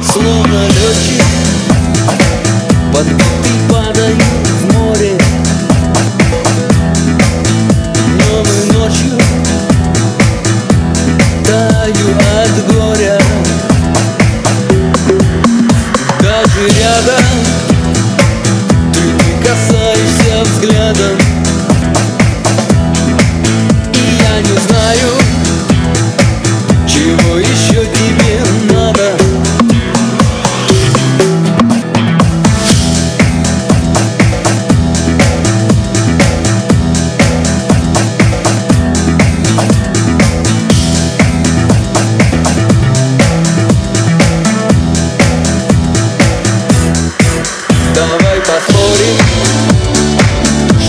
[0.00, 1.27] Словно летчик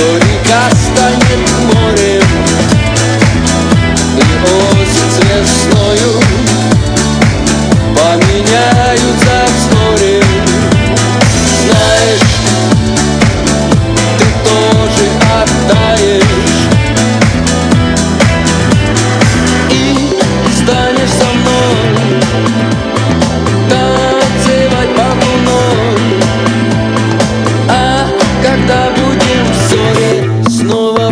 [0.00, 2.22] что река станет морем,
[4.16, 5.59] и озеро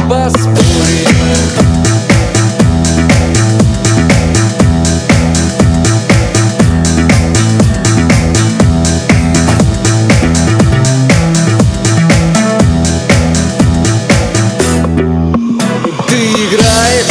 [0.09, 0.59] поспорим
[16.49, 17.07] играешь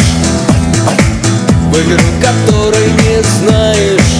[1.70, 4.17] в игру, которой не знаешь.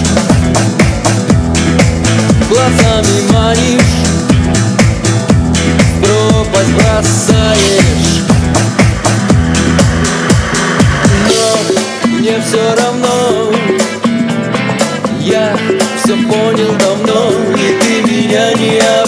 [15.96, 19.07] все понял давно, и ты меня не обманешь.